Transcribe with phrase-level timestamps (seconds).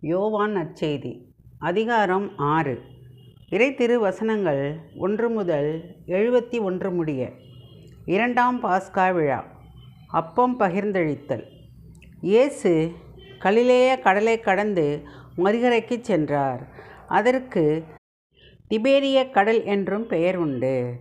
[0.00, 1.20] யோவான் நற்செய்தி
[1.58, 2.80] அதிகாரம் ஆறு.
[3.48, 7.30] இறை திருவசனங்கள் ஒன்று முதல் எழுபத்தி ஒன்று முடிய
[8.06, 9.44] இரண்டாம் பாஸ்கா விழா
[10.08, 11.42] அப்பம் பகிர்ந்தளித்தல்.
[12.20, 12.92] இயேசு
[13.38, 15.02] கலிலேய கடலை கடந்து
[15.36, 16.66] மறுகரைக்கு சென்றார்.
[17.08, 17.84] அதற்கு
[18.68, 20.94] திபேரிய கடல் என்றும் பெயர் உண்டு.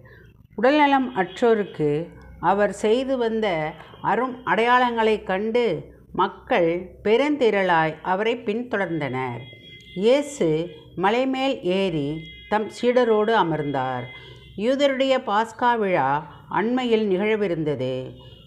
[0.55, 2.07] உடல்நலம் அற்றோருக்கு
[2.39, 3.71] அவர் செய்து வந்த
[4.01, 6.69] அரும் அடையாளங்களைக் கண்டு மக்கள்
[7.03, 9.41] பெருந்திரளாய் அவரை பின்தொடர்ந்தனர்.
[9.95, 10.47] இயேசு
[11.03, 12.09] மலைமேல் ஏறி
[12.49, 14.05] தம் சீடரோடு அமர்ந்தார்.
[14.55, 16.09] யூதருடைய பாஸ்கா விழா
[16.49, 17.93] அண்மையில் நிகழவிருந்தது.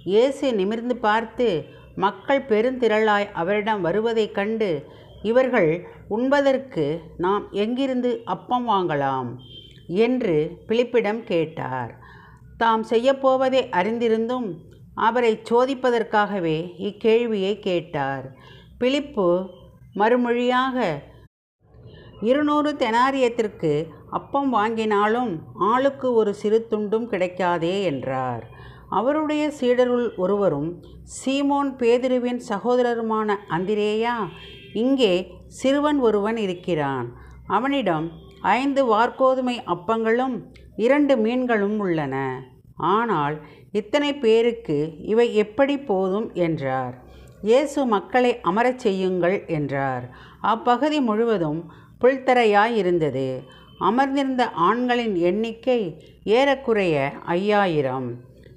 [0.05, 1.49] இயேசு நிமிர்ந்து பார்த்து
[1.97, 4.71] மக்கள் பெருந்திரளாய் அவரிடம் வருவதைக் கண்டு
[5.23, 5.71] இவர்கள்
[6.09, 9.31] உண்பதற்கு நாம் எங்கிருந்து அப்பம் வாங்கலாம்
[9.87, 10.37] என்று
[10.69, 11.93] பிலிப்பிடம் கேட்டார்.
[12.57, 14.49] தாம் செய்யப்போவதை அறிந்திருந்தும்
[15.07, 18.27] அவரை சோதிப்பதற்காகவே இக்கேள்வியை கேட்டார்.
[18.81, 19.29] பிலிப்பு
[20.01, 20.77] மறுமொழியாக
[22.29, 23.73] இருநூறு தெனாரியத்திற்கு
[24.19, 25.33] அப்பம் வாங்கினாலும்
[25.71, 28.45] ஆளுக்கு ஒரு சிறு துண்டும் கிடைக்காதே என்றார்.
[28.99, 30.71] அவருடைய சீடருள் ஒருவரும்
[31.17, 34.17] சீமோன் பேதிருவின் சகோதரருமான அந்திரேயா
[34.83, 35.15] இங்கே
[35.61, 37.09] சிறுவன் ஒருவன் இருக்கிறான்.
[37.57, 38.07] அவனிடம்
[38.57, 40.37] ஐந்து வார்கோதுமை அப்பங்களும்
[40.87, 42.17] இரண்டு மீன்களும் உள்ளன.
[42.97, 43.35] ஆனால்
[43.73, 46.95] இத்தனை பேருக்கு இவை எப்படி போதும் என்றார்.
[47.43, 50.05] இயேசு மக்களை அமரச் செய்யுங்கள் என்றார்.
[50.41, 51.61] அப்பகுதி முழுவதும்
[52.01, 53.29] புல்தரையாயிருந்தது.
[53.79, 55.81] அமர்ந்திருந்த ஆண்களின் எண்ணிக்கை
[56.25, 56.97] ஏறக்குறைய
[57.27, 58.09] ஐயாயிரம்.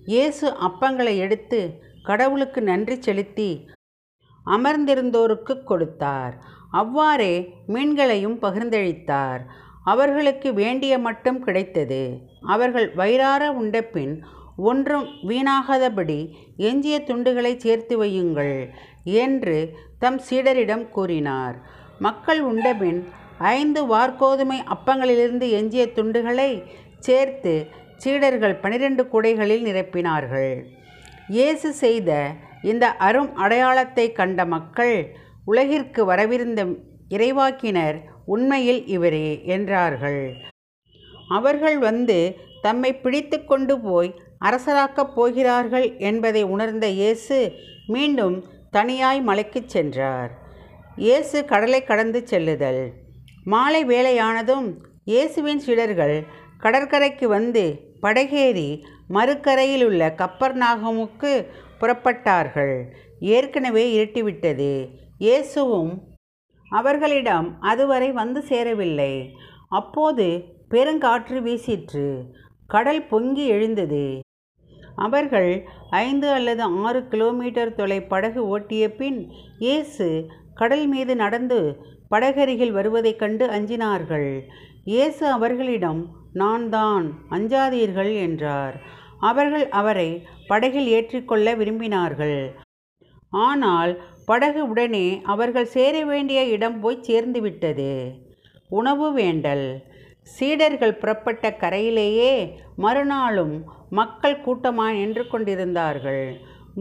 [0.05, 1.59] இயேசு அப்பங்களை எடுத்து
[2.03, 3.52] கடவுளுக்கு நன்றி செலுத்தி
[4.45, 6.33] அமர்ந்திருந்தோருக்கு கொடுத்தார்.
[6.72, 7.33] அவ்வாறே
[7.67, 9.42] மீன்களையும் பகிர்ந்தளித்தார்.
[9.83, 12.03] அவர்களுக்கு வேண்டிய மட்டும் கிடைத்தது.
[12.45, 14.14] அவர்கள் வயிறார உண்டபின்
[14.57, 16.19] ஒன்றும் வீணாகாதபடி
[16.57, 18.55] எஞ்சிய துண்டுகளை சேர்த்து வையுங்கள்
[19.03, 19.57] என்று
[19.99, 21.55] தம் சீடரிடம் கூறினார்.
[21.99, 22.99] மக்கள் உண்டபின்
[23.37, 26.52] ஐந்து வார்கோதுமை அப்பங்களிலிருந்து எஞ்சிய துண்டுகளை
[26.99, 27.53] சேர்த்து
[27.97, 30.53] சீடர்கள் பனிரெண்டு குடைகளில் நிரப்பினார்கள்.
[31.27, 32.11] இயேசு செய்த
[32.61, 34.95] இந்த அரும் அடையாளத்தை கண்ட மக்கள்
[35.45, 36.61] உலகிற்கு வரவிருந்த
[37.09, 40.23] இறைவாக்கினர் உண்மையில் இவரே என்றார்கள்.
[41.27, 42.17] அவர்கள் வந்து
[42.61, 44.11] தம்மை பிடித்து கொண்டு போய்
[44.43, 47.37] அரசராக்கப் போகிறார்கள் என்பதை உணர்ந்த இயேசு
[47.87, 50.31] மீண்டும் தனியாய் மலைக்குச் சென்றார்.
[50.95, 52.93] இயேசு கடலை கடந்து செல்லுதல்.
[53.43, 54.67] மாலை வேளையானதும்
[55.05, 56.23] இயேசுவின் சிலர்கள்
[56.58, 57.64] கடற்கரைக்கு வந்து
[58.02, 61.31] படகேறி மறுக்கரையில் உள்ள கப்பர் நாகமுக்கு
[61.81, 62.75] புறப்பட்டார்கள்.
[63.20, 64.89] ஏற்கனவே இருட்டிவிட்டது.
[65.17, 65.92] இயேசுவும்
[66.71, 69.14] அவர்களிடம் அதுவரை வந்து சேரவில்லை.
[69.70, 70.25] அப்போது
[70.71, 72.08] பெருங்காற்று வீசிற்று.
[72.67, 74.20] கடல் பொங்கி எழுந்தது.
[74.95, 75.52] அவர்கள்
[75.89, 79.20] ஐந்து அல்லது ஆறு கிலோமீட்டர் தொலை படகு ஓட்டிய பின்
[79.59, 80.08] இயேசு
[80.54, 81.59] கடல் மீது நடந்து
[82.09, 84.30] படகருகில் வருவதைக் கண்டு அஞ்சினார்கள்.
[84.86, 86.02] இயேசு அவர்களிடம்
[86.42, 88.76] நான் தான் அஞ்சாதீர்கள் என்றார்.
[89.30, 90.09] அவர்கள் அவரை
[90.48, 92.39] படகில் ஏற்றிக்கொள்ள விரும்பினார்கள்.
[93.31, 93.92] ஆனால்
[94.25, 97.92] படகு உடனே அவர்கள் சேர வேண்டிய இடம் போய் சேர்ந்துவிட்டது.
[98.70, 99.65] உணவு வேண்டல்
[100.28, 102.34] சீடர்கள் புறப்பட்ட கரையிலேயே
[102.84, 103.56] மறுநாளும்
[104.00, 106.26] மக்கள் கூட்டமாய் நின்று கொண்டிருந்தார்கள்.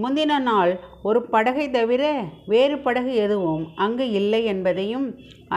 [0.03, 0.73] முந்தின நாள்
[1.09, 2.03] ஒரு படகை தவிர
[2.53, 5.07] வேறு படகு எதுவும் அங்கு இல்லை என்பதையும்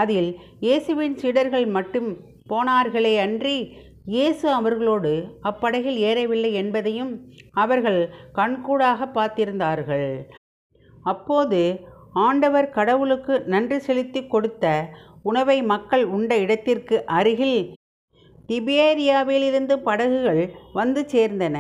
[0.02, 0.30] அதில்
[0.66, 2.10] இயேசுவின் சீடர்கள் மட்டும்
[2.52, 3.58] போனார்களே அன்றி
[4.16, 5.14] இயேசு அவர்களோடு
[5.50, 7.14] அப்படகில் ஏறவில்லை என்பதையும்
[7.64, 8.02] அவர்கள்
[8.40, 10.10] கண்கூடாக பார்த்திருந்தார்கள்.
[11.06, 11.62] அப்போது
[12.26, 14.66] ஆண்டவர் கடவுளுக்கு நன்றி செலுத்தி கொடுத்த
[15.30, 17.60] உணவை மக்கள் உண்ட இடத்திற்கு அருகில்
[18.50, 20.44] டிபேரியாவிலிருந்து படகுகள்
[20.80, 21.58] வந்து சேர்ந்தன.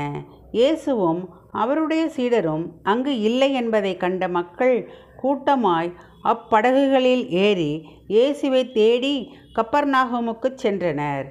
[0.57, 1.21] இயேசுவும்
[1.61, 4.75] அவருடைய சீடரும் அங்கு இல்லை என்பதை கண்ட மக்கள்
[5.21, 5.89] கூட்டமாய்
[6.31, 7.71] அப்படகுகளில் ஏறி
[8.13, 9.15] இயேசுவை தேடி
[9.57, 11.25] கப்பர்நாகமுக்கு சென்றனர்.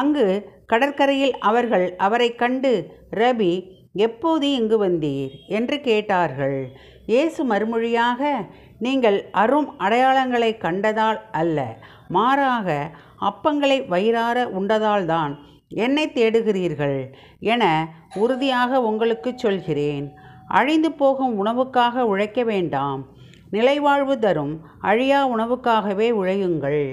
[0.00, 0.26] அங்கு
[0.72, 2.72] கடற்கரையில் அவர்கள் அவரை கண்டு
[3.20, 3.52] ரபி
[3.94, 5.34] எப்போது இங்கு வந்தீர்?
[5.48, 6.70] என்று கேட்டார்கள்.
[7.06, 8.34] இயேசு மறுமொழியாக
[8.78, 11.76] நீங்கள் அரும் அடையாளங்களை கண்டதால் அல்ல
[12.08, 15.38] மாறாக அப்பங்களை வயிறார உண்டதால்தான்
[15.68, 16.98] என்னை தேடுகிறீர்கள்
[17.40, 20.12] என உறுதியாக உங்களுக்கு சொல்கிறேன்.
[20.46, 23.06] அழிந்து போகும் உணவுக்காக உழைக்க வேண்டாம்.
[23.50, 26.86] நிலைவாழ்வு தரும் அழியா உணவுக்காகவே உழையுங்கள்.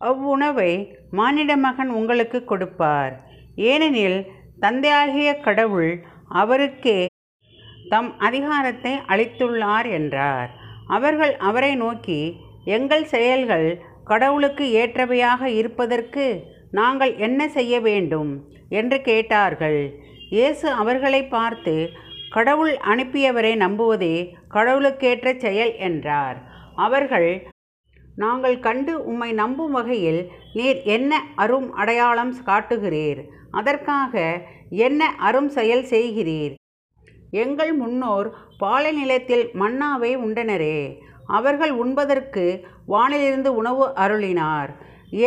[0.00, 0.72] அவ்வுணவை
[1.10, 3.24] மானிட மகன் உங்களுக்கு கொடுப்பார்.
[3.56, 5.90] ஏனெனில் தந்தையாகிய கடவுள்
[6.40, 7.00] அவருக்கே
[7.88, 10.50] தம் அதிகாரத்தை அளித்துள்ளார் என்றார்.
[10.86, 12.20] அவர்கள் அவரை நோக்கி
[12.76, 13.68] எங்கள் செயல்கள்
[14.04, 16.26] கடவுளுக்கு ஏற்றவையாக இருப்பதற்கு
[16.70, 18.32] நாங்கள் என்ன செய்ய வேண்டும்?
[18.70, 19.80] என்று கேட்டார்கள்.
[20.30, 21.74] இயேசு அவர்களை பார்த்து
[22.30, 24.16] கடவுள் அனுப்பியவரை நம்புவதே
[24.54, 26.38] கடவுளுக்கேற்ற செயல் என்றார்.
[26.86, 27.30] அவர்கள்
[28.16, 30.20] நாங்கள் கண்டு உம்மை நம்பும் வகையில்
[30.52, 33.20] நீர் என்ன அரும் அடையாளம் காட்டுகிறீர்?
[33.58, 34.14] அதற்காக
[34.86, 36.54] என்ன அரும் செயல் செய்கிறீர்?
[37.42, 38.28] எங்கள் முன்னோர்
[38.62, 40.78] பாலை நிலத்தில் மன்னாவை உண்டனரே
[41.36, 42.44] அவர்கள் உண்பதற்கு
[42.92, 44.70] வானிலிருந்து உணவு அருளினார்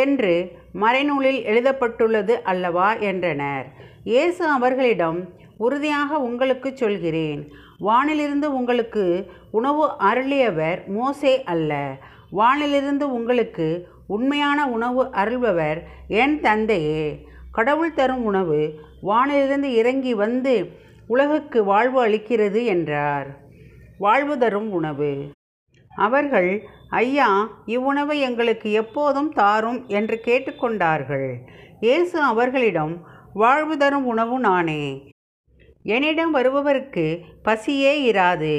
[0.04, 0.34] என்று
[0.82, 3.66] மறைநூலில் எழுதப்பட்டுள்ளது அல்லவா என்றனர்.
[4.12, 5.20] இயேசு அவர்களிடம்
[5.66, 7.42] உறுதியாக உங்களுக்கு சொல்கிறேன்
[7.88, 9.06] வானிலிருந்து உங்களுக்கு
[9.60, 11.72] உணவு அருளியவர் மோசே அல்ல.
[12.40, 13.68] வானிலிருந்து உங்களுக்கு
[14.16, 15.80] உண்மையான உணவு அருள்பவர்
[16.22, 17.04] என் தந்தையே.
[17.52, 18.60] கடவுள் தரும் உணவு
[19.04, 20.54] வானிலிருந்து இறங்கி வந்து
[21.08, 23.28] உலகுக்கு வாழ்வு அளிக்கிறது என்றார்.
[23.98, 25.12] வாழ்வு தரும் உணவு.
[25.92, 26.50] அவர்கள்
[26.90, 27.30] ஐயா
[27.66, 31.30] இவ்வுணவை எங்களுக்கு எப்போதும் தாரும் என்று கேட்டுக்கொண்டார்கள்.
[31.80, 32.94] இயேசு அவர்களிடம்
[33.34, 34.84] வாழ்வு தரும் உணவு நானே.
[35.84, 37.06] என்னிடம் வருபவருக்கு
[37.44, 38.56] பசியே இராது.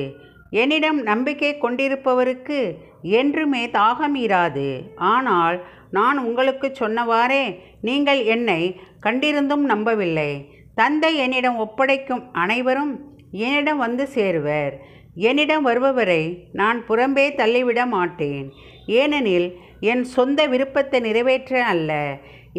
[0.50, 2.60] என்னிடம் நம்பிக்கை கொண்டிருப்பவருக்கு
[3.02, 4.68] என்றுமே தாகம் இராது.
[4.96, 5.58] ஆனால்
[5.90, 7.44] நான் உங்களுக்கு சொன்னவாறே
[7.88, 8.62] நீங்கள் என்னை
[9.06, 10.30] கண்டிருந்தும் நம்பவில்லை.
[10.74, 12.92] தந்தை என்னிடம் ஒப்படைக்கும் அனைவரும்
[13.44, 14.74] என்னிடம் வந்து சேருவர்.
[15.28, 16.22] என்னிடம் வருபவரை
[16.52, 18.46] நான் புறம்பே தள்ளிவிட மாட்டேன்.
[19.00, 19.48] ஏனெனில்
[19.80, 21.92] என் சொந்த விருப்பத்தை நிறைவேற்ற அல்ல.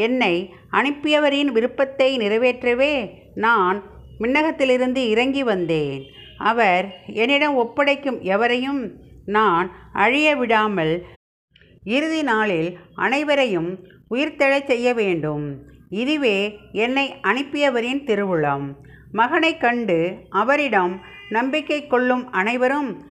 [0.05, 0.33] என்னை
[0.79, 2.93] அனுப்பியவரின் விருப்பத்தை நிறைவேற்றவே
[3.35, 3.77] நான்
[4.19, 6.01] மின்னகத்திலிருந்து இறங்கி வந்தேன்.
[6.49, 6.85] அவர்
[7.21, 8.81] என்னிடம் ஒப்படைக்கும் எவரையும்
[9.25, 9.67] நான்
[10.03, 10.93] அழிய விடாமல்
[11.83, 13.79] இறுதி நாளில் அனைவரையும்
[14.09, 15.57] உயிர்த்தெழச் செய்ய வேண்டும்.
[15.89, 18.75] இதுவே என்னை அனுப்பியவரின் திருவுளம்.
[19.11, 20.99] மகனை கண்டு அவரிடம்
[21.29, 23.09] நம்பிக்கை கொள்ளும் அனைவரும்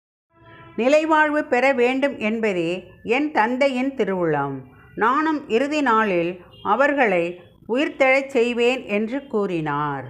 [0.76, 4.56] நிலைவாழ்வு பெற வேண்டும் என்பதே என் தந்தையின் திருவுளம்.
[4.96, 7.40] நானும் இறுதி நாளில் அவர்களை
[7.70, 10.06] உயிர்த்தெழச் செய்வேன் என்று கூறினார்.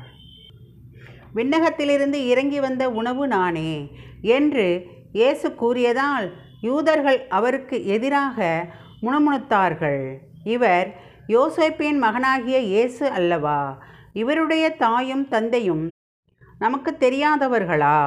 [1.35, 3.91] விண்ணகத்திலிருந்து இறங்கி வந்த உணவு நானே
[4.21, 8.65] என்று இயேசு கூறியதால் யூதர்கள் அவருக்கு எதிராக
[9.01, 10.15] முணுமுணுத்தார்கள்.
[10.43, 10.87] இவர்
[11.27, 13.77] யோசேப்பின் மகனாகிய இயேசு அல்லவா?
[14.13, 15.87] இவருடைய தாயும் தந்தையும்
[16.59, 17.99] நமக்கு தெரியாதவர்களா?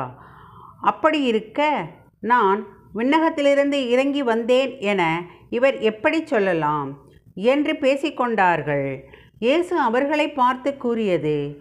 [0.81, 1.87] அப்படி இருக்க
[2.21, 5.03] நான் விண்ணகத்திலிருந்து இறங்கி வந்தேன் என
[5.51, 6.99] இவர் எப்படி சொல்லலாம்?
[7.35, 9.01] என்று பேசிக்கொண்டார்கள்.
[9.39, 11.61] இயேசு அவர்களை பார்த்து கூறியது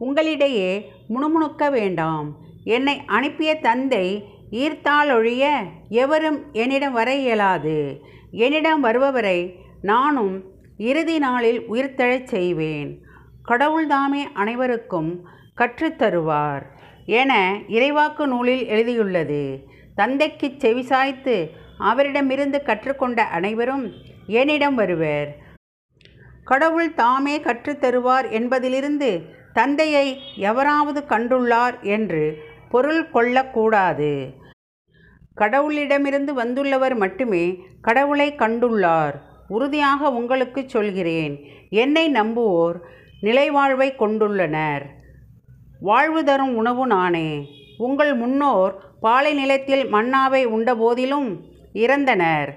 [0.00, 0.70] உங்களிடையே
[1.08, 2.36] முணுமுணுக்க வேண்டாம்.
[2.64, 4.06] என்னை அனுப்பிய தந்தை
[4.62, 5.44] ஈர்த்தாலொழிய
[5.88, 7.78] எவரும் என்னிடம் வர இயலாது.
[8.44, 9.38] என்னிடம் வருபவரை
[9.82, 10.34] நானும்
[10.90, 12.90] இறுதி நாளில் உயிர்த்தெழச் செய்வேன்.
[13.48, 15.10] கடவுள்தாமே அனைவருக்கும்
[15.56, 16.64] கற்றுத்தருவார்
[17.06, 17.32] என
[17.68, 19.42] இறைவாக்கு நூலில் எழுதியுள்ளது.
[19.94, 21.36] தந்தைக்கு செவிசாய்த்து
[21.78, 23.84] அவரிடமிருந்து கற்றுக்கொண்ட அனைவரும்
[24.26, 25.30] என்னிடம் வருவர்.
[26.44, 29.10] கடவுள் தாமே கற்றுத்தருவார் என்பதிலிருந்து
[29.52, 30.06] தந்தையை
[30.50, 32.24] எவராவது கண்டுள்ளார் என்று
[32.70, 34.10] பொருள் கொள்ளக்கூடாது
[35.36, 37.44] கடவுளிடமிருந்து வந்துள்ளவர் மட்டுமே
[37.80, 39.14] கடவுளை கண்டுள்ளார்.
[39.48, 41.34] உறுதியாக உங்களுக்கு சொல்கிறேன்
[41.70, 42.76] என்னை நம்புவோர்
[43.22, 44.82] நிலைவாழ்வை கொண்டுள்ளனர்.
[45.80, 47.48] வாழ்வு தரும் உணவு நானே.
[47.78, 51.28] உங்கள் முன்னோர் பாலை நிலத்தில் மன்னாவை உண்டபோதிலும்
[51.72, 52.50] இறந்தனர்.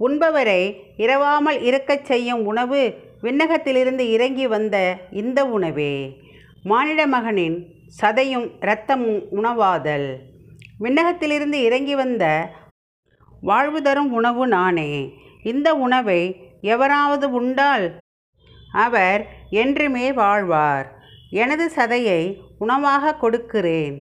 [0.00, 0.62] உண்பவரை
[0.96, 6.16] இரவாமல் இருக்கச் செய்யும் உணவு விண்ணகத்திலிருந்து இறங்கி வந்த இந்த உணவே.
[6.62, 7.66] மானிட மகனின்
[8.02, 10.08] சதையும் இரத்தமும் உணவாதல்.
[10.82, 12.52] விண்ணகத்திலிருந்து இறங்கி வந்த
[13.40, 18.00] வாழ்வு தரும் உணவு நானே இந்த உணவை எவராவது உண்டால்
[18.72, 20.86] அவர் என்றுமே வாழ்வார்.
[21.30, 23.96] எனது சதையை உணவாக கொடுக்கிறேன்.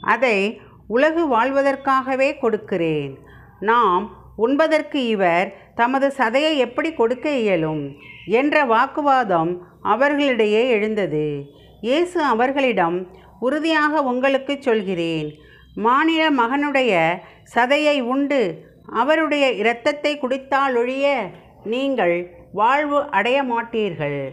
[0.00, 3.18] அதை உலகு வாழ்வதற்காகவே கொடுக்கிறேன்.
[3.60, 4.04] நாம்
[4.36, 7.96] உண்பதற்கு இவர் தமது சதையை எப்படி கொடுக்க இயலும்?
[8.26, 11.44] என்ற வாக்குவாதம் அவர்களிடையே எழுந்தது.
[11.80, 13.06] இயேசு அவர்களிடம்
[13.40, 15.28] உறுதியாக உங்களுக்கு சொல்கிறேன்.
[15.74, 17.18] மானிட மகனுடைய
[17.54, 18.64] சதையை உண்டு.
[18.86, 21.12] அவருடைய இரத்தத்தை குடித்தாலொழிய
[21.64, 24.30] நீங்கள் வாழ்வு அடைய மாட்டீர்கள்.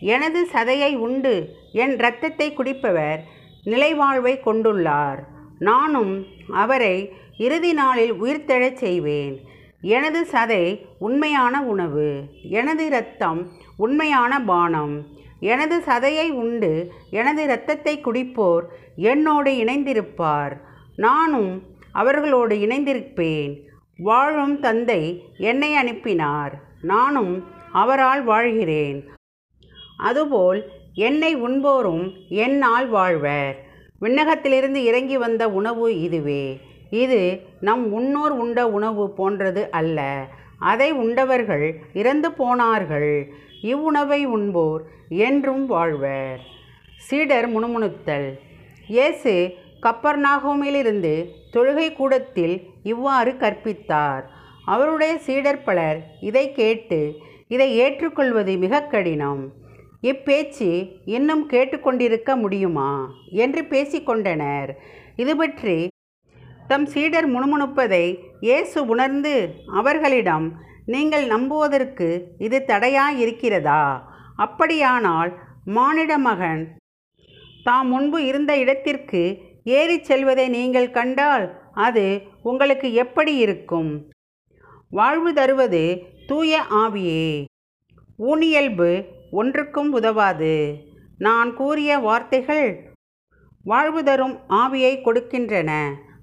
[0.00, 1.48] எனது சதையை உண்டு.
[1.72, 3.18] என் இரத்தத்தை குடிப்பவர்
[3.64, 5.18] நிலைவாழ்வை கொண்டுள்ளார்.
[5.58, 9.40] நானும் அவரை இறுதி நாளில் உயிர்த்தெழச் செய்வேன்.
[9.80, 12.24] எனது சதை உண்மையான உணவு.
[12.42, 15.06] எனது இரத்தம் உண்மையான பானம்.
[15.40, 16.92] எனது சதையை உண்டு.
[17.10, 18.64] எனது இரத்தத்தை குடிப்போர்
[18.96, 20.66] என்னோடு இணைந்திருப்பார்.
[20.98, 21.62] நானும்
[21.92, 23.52] அவர்களோடு இணைந்திருப்பேன்.
[23.98, 26.52] வாழும் தந்தை என்னை அனுப்பினார்.
[26.82, 29.08] நானும் அவரால் வாழ்கிறேன்.
[29.98, 30.64] அதுபோல்
[30.94, 33.56] என்னை உண்போரும் என்னால் வாழ்வர்.
[34.00, 36.60] விண்ணகத்திலிருந்து இறங்கி வந்த உணவு இதுவே.
[36.90, 40.26] இது நம் முன்னோர் உண்ட உணவு போன்றது அல்ல.
[40.58, 43.32] அதை உண்டவர்கள் இறந்து போனார்கள்.
[43.62, 46.40] இவ்வுணவை உண்போர் என்றும் வாழ்வர்.
[46.96, 48.38] சீடர் முணுமுணுத்தல்.
[48.88, 49.54] இயேசு
[49.84, 51.12] கப்பர்நாகோமிலிருந்து
[51.54, 52.54] தொழுகை கூடத்தில்
[52.92, 54.24] இவ்வாறு கற்பித்தார்.
[54.64, 57.00] அவருடைய சீடர் பலர் இதை கேட்டு
[57.54, 59.42] இதை ஏற்றுக்கொள்வது மிக கடினம்.
[60.10, 60.70] இப்பேச்சு
[61.16, 62.90] இன்னும் கேட்டுக்கொண்டிருக்க முடியுமா
[63.44, 64.70] என்று பேசிக்கொண்டனர்.
[65.22, 65.78] இது பற்றி
[66.70, 68.04] தம் சீடர் முணுமுணுப்பதை
[68.40, 69.34] இயேசு உணர்ந்து
[69.80, 70.46] அவர்களிடம்
[70.94, 72.08] நீங்கள் நம்புவதற்கு
[72.46, 73.82] இது தடையாயிருக்கிறதா?
[74.44, 75.30] அப்படியானால்
[75.76, 76.62] மானிட மகன்
[77.66, 79.22] தாம் முன்பு இருந்த இடத்திற்கு
[79.76, 81.44] ஏறிச் செல்வதை நீங்கள் கண்டால்
[81.86, 82.04] அது
[82.42, 83.90] உங்களுக்கு எப்படி இருக்கும்?
[84.90, 85.82] வாழ்வு தருவது
[86.26, 87.44] தூய ஆவியே.
[88.18, 88.90] ஊனியல்பு
[89.30, 90.54] ஒன்றுக்கும் உதவாது.
[91.18, 92.68] நான் கூறிய வார்த்தைகள்
[93.62, 95.70] வாழ்வு தரும் ஆவியை கொடுக்கின்றன.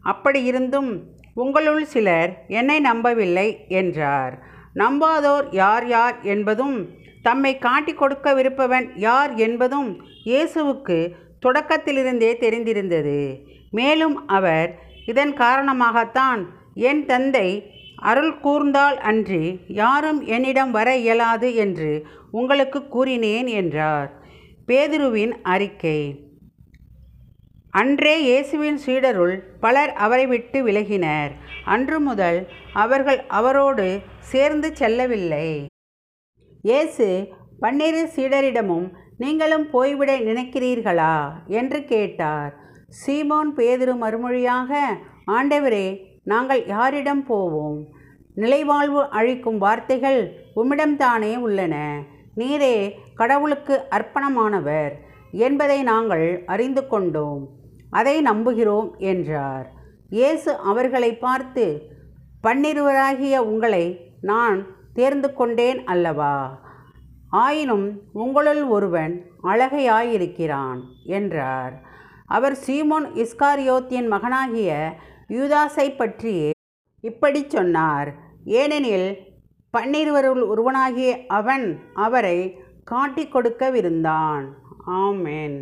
[0.04, 0.92] அப்படியிருந்தும்
[1.34, 3.48] உங்களுள் சிலர் என்னை நம்பவில்லை
[3.80, 4.36] என்றார்.
[4.75, 6.78] நம்பாதோர் யார் யார் என்பதும்
[7.22, 9.92] தம்மை காட்டிக் கொடுக்கவிருப்பவன் யார் என்பதும்
[10.25, 10.98] இயேசுவுக்கு
[11.46, 13.20] தொடக்கத்திலிருந்தே தெரிந்திருந்தது.
[13.72, 14.70] மேலும் அவர்
[15.06, 16.44] இதன் காரணமாகத்தான்
[16.90, 17.48] என் தந்தை
[18.10, 19.44] அருள் கூர்ந்தால் அன்றி
[19.82, 21.92] யாரும் என்னிடம் வர இயலாது என்று
[22.32, 24.10] உங்களுக்கு கூறினேன் என்றார்.
[24.68, 26.00] பேதுருவின் அறிக்கை.
[27.72, 31.32] அன்றே இயேசுவின் சீடருள் பலர் அவரை விட்டு விலகினர்.
[31.66, 32.40] அன்று முதல்
[32.74, 33.88] அவர்கள் அவரோடு
[34.32, 35.48] சேர்ந்து செல்லவில்லை.
[36.62, 37.08] இயேசு
[37.60, 38.88] பன்னிரு சீடரிடமும்
[39.18, 41.32] நீங்களும் போய்விட நினைக்கிறீர்களா?
[41.48, 42.54] என்று கேட்டார்.
[43.06, 44.72] சீமோன் பேதுரு மறுமொழியாக
[45.32, 45.88] ஆண்டவரே
[46.24, 47.80] நாங்கள் யாரிடம் போவோம்?
[48.36, 51.76] நிலைவாழ்வு அழிக்கும் வார்த்தைகள் உம்மிடம்தானே உள்ளன.
[52.38, 54.92] நீரே கடவுளுக்கு அர்ப்பணமானவர்
[55.32, 57.48] என்பதை நாங்கள் அறிந்து கொண்டோம்.
[57.90, 59.72] அதை நம்புகிறோம் என்றார்.
[60.10, 61.66] இயேசு அவர்களை பார்த்து
[62.44, 63.86] பன்னிருவராகிய உங்களை
[64.22, 66.64] நான் தேர்ந்து கொண்டேன் அல்லவா?
[67.36, 69.13] ஆயினும் உங்களுள் ஒருவன்
[69.44, 71.74] அழகையாயிருக்கிறான் என்றார்.
[72.25, 74.96] அவர் சீமோன் இஸ்காரியோத்தியின் மகனாகிய
[75.30, 76.51] யூதாஸை பற்றியே
[77.01, 78.10] இப்படி சொன்னார்.
[78.46, 79.10] ஏனெனில்
[79.77, 82.39] பன்னிருவருள் ஒருவனாகிய அவன் அவரை
[82.84, 84.46] காட்டிக் கொடுக்கவிருந்தான்.
[84.86, 85.58] ஆமென்.